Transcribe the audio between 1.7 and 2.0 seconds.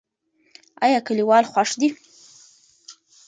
دي؟